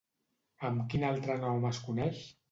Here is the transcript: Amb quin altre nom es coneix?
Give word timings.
Amb 0.69 0.87
quin 0.93 1.05
altre 1.09 1.35
nom 1.43 1.67
es 1.71 1.83
coneix? 1.91 2.23